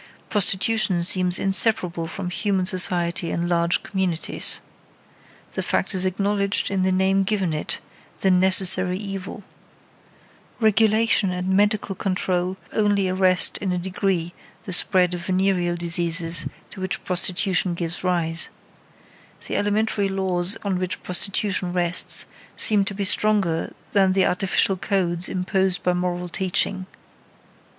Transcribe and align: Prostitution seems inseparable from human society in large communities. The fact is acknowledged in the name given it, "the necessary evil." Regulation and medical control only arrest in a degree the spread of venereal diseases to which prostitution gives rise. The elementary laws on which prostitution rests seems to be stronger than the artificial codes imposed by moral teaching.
Prostitution 0.31 1.03
seems 1.03 1.37
inseparable 1.37 2.07
from 2.07 2.31
human 2.31 2.65
society 2.65 3.29
in 3.29 3.47
large 3.47 3.83
communities. 3.83 4.59
The 5.51 5.61
fact 5.61 5.93
is 5.93 6.07
acknowledged 6.07 6.71
in 6.71 6.81
the 6.81 6.91
name 6.91 7.21
given 7.21 7.53
it, 7.53 7.79
"the 8.21 8.31
necessary 8.31 8.97
evil." 8.97 9.43
Regulation 10.59 11.29
and 11.29 11.49
medical 11.55 11.93
control 11.93 12.57
only 12.73 13.09
arrest 13.09 13.59
in 13.59 13.71
a 13.71 13.77
degree 13.77 14.33
the 14.63 14.73
spread 14.73 15.13
of 15.13 15.27
venereal 15.27 15.75
diseases 15.75 16.47
to 16.71 16.81
which 16.81 17.03
prostitution 17.05 17.75
gives 17.75 18.03
rise. 18.03 18.49
The 19.45 19.55
elementary 19.55 20.09
laws 20.09 20.57
on 20.63 20.79
which 20.79 21.03
prostitution 21.03 21.73
rests 21.73 22.25
seems 22.57 22.87
to 22.87 22.95
be 22.95 23.05
stronger 23.05 23.71
than 23.91 24.13
the 24.13 24.25
artificial 24.25 24.77
codes 24.77 25.29
imposed 25.29 25.83
by 25.83 25.93
moral 25.93 26.27
teaching. 26.27 26.87